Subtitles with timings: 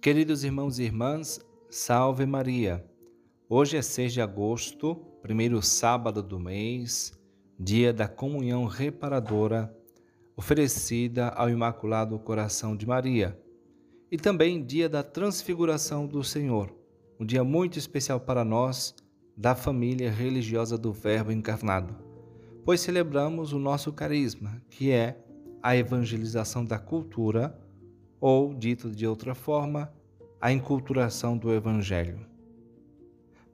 [0.00, 2.82] Queridos irmãos e irmãs, salve Maria.
[3.50, 7.12] Hoje é 6 de agosto, primeiro sábado do mês,
[7.58, 9.70] dia da comunhão reparadora
[10.34, 13.38] oferecida ao Imaculado Coração de Maria,
[14.10, 16.74] e também dia da transfiguração do Senhor,
[17.20, 18.94] um dia muito especial para nós
[19.36, 21.94] da família religiosa do Verbo encarnado,
[22.64, 25.22] pois celebramos o nosso carisma, que é
[25.62, 27.54] a evangelização da cultura
[28.20, 29.92] ou, dito de outra forma,
[30.40, 32.26] a enculturação do Evangelho.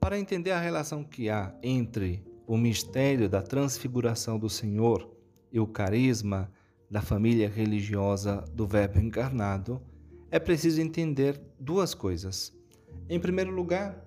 [0.00, 5.10] Para entender a relação que há entre o mistério da transfiguração do Senhor
[5.50, 6.50] e o carisma
[6.90, 9.82] da família religiosa do Verbo encarnado,
[10.30, 12.56] é preciso entender duas coisas.
[13.08, 14.04] Em primeiro lugar,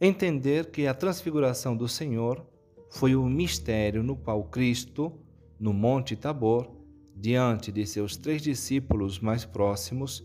[0.00, 2.46] entender que a transfiguração do Senhor
[2.90, 5.12] foi o mistério no qual Cristo,
[5.58, 6.77] no Monte Tabor,
[7.20, 10.24] diante de seus três discípulos mais próximos,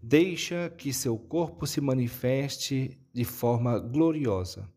[0.00, 4.68] deixa que seu corpo se manifeste de forma gloriosa,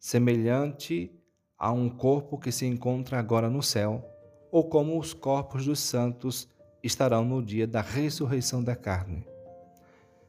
[0.00, 1.12] semelhante
[1.56, 4.04] a um corpo que se encontra agora no céu,
[4.50, 6.48] ou como os corpos dos santos
[6.82, 9.24] estarão no dia da ressurreição da carne.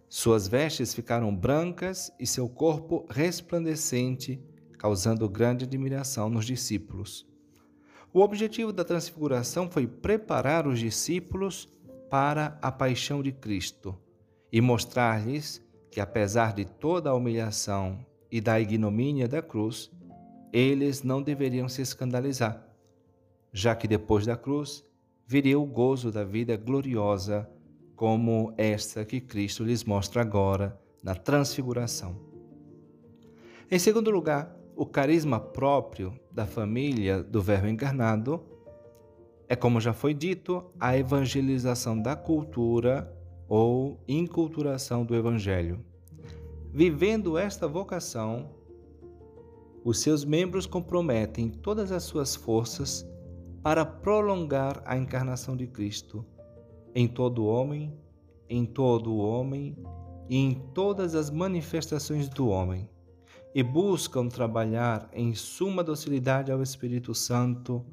[0.08, 4.40] Suas vestes ficaram brancas e seu corpo resplandecente,
[4.78, 7.31] causando grande admiração nos discípulos.
[8.14, 11.70] O objetivo da transfiguração foi preparar os discípulos
[12.10, 13.98] para a paixão de Cristo
[14.52, 19.90] e mostrar-lhes que, apesar de toda a humilhação e da ignomínia da cruz,
[20.52, 22.68] eles não deveriam se escandalizar,
[23.54, 24.84] já que depois da cruz
[25.26, 27.50] viria o gozo da vida gloriosa,
[27.96, 32.20] como esta que Cristo lhes mostra agora na transfiguração.
[33.70, 38.42] Em segundo lugar, o carisma próprio da família do Verbo encarnado
[39.48, 43.16] é, como já foi dito, a evangelização da cultura
[43.48, 45.86] ou inculturação do Evangelho.
[46.74, 48.50] Vivendo esta vocação,
[49.86, 53.08] os seus membros comprometem todas as suas forças
[53.62, 56.26] para prolongar a encarnação de Cristo
[56.96, 57.94] em todo homem,
[58.50, 59.78] em todo homem
[60.28, 62.90] e em todas as manifestações do homem
[63.54, 67.86] e buscam trabalhar em suma docilidade ao Espírito Santo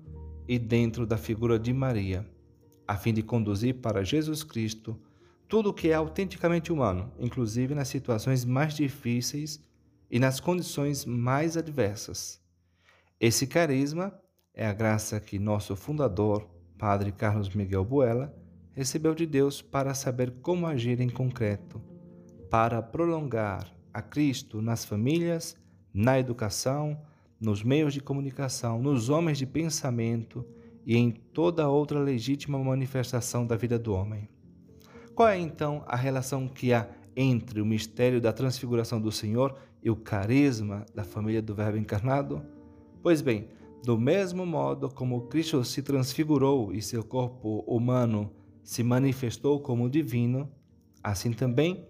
[0.46, 2.26] e dentro da figura de Maria,
[2.86, 4.98] a fim de conduzir para Jesus Cristo
[5.48, 9.62] tudo o que é autenticamente humano, inclusive nas situações mais difíceis
[10.10, 12.40] e nas condições mais adversas.
[13.20, 14.12] Esse carisma
[14.54, 16.46] é a graça que nosso fundador,
[16.78, 18.34] Padre Carlos Miguel Buela,
[18.72, 21.82] recebeu de Deus para saber como agir em concreto,
[22.48, 25.56] para prolongar a Cristo nas famílias,
[25.92, 27.00] na educação,
[27.40, 30.46] nos meios de comunicação, nos homens de pensamento
[30.86, 34.28] e em toda outra legítima manifestação da vida do homem.
[35.16, 39.90] Qual é então a relação que há entre o mistério da transfiguração do Senhor e
[39.90, 42.40] o carisma da família do Verbo encarnado?
[43.02, 43.48] Pois bem,
[43.84, 48.30] do mesmo modo como Cristo se transfigurou e seu corpo humano
[48.62, 50.48] se manifestou como divino,
[51.02, 51.84] assim também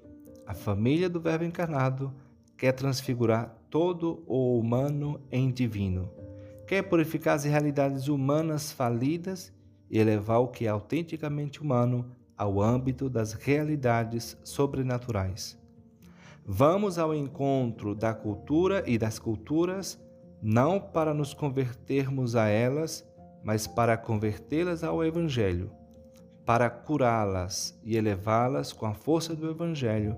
[0.49, 2.11] a família do Verbo encarnado
[2.57, 6.11] quer transfigurar todo o humano em divino.
[6.67, 9.53] Quer purificar as realidades humanas falidas
[9.91, 15.59] e elevar o que é autenticamente humano ao âmbito das realidades sobrenaturais.
[16.47, 20.03] Vamos ao encontro da cultura e das culturas,
[20.41, 23.07] não para nos convertermos a elas,
[23.45, 25.71] mas para convertê-las ao Evangelho,
[26.47, 30.17] para curá-las e elevá-las com a força do Evangelho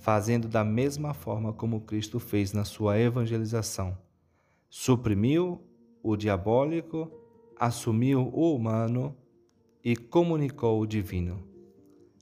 [0.00, 3.96] fazendo da mesma forma como Cristo fez na sua evangelização.
[4.68, 5.60] Suprimiu
[6.02, 7.10] o diabólico,
[7.58, 9.14] assumiu o humano
[9.84, 11.44] e comunicou o divino.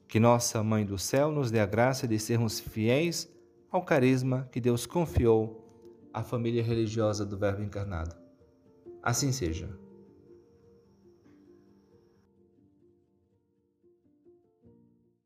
[0.09, 3.33] Que nossa Mãe do Céu nos dê a graça de sermos fiéis
[3.71, 5.65] ao carisma que Deus confiou
[6.13, 8.17] à família religiosa do Verbo encarnado.
[9.03, 9.69] Assim seja.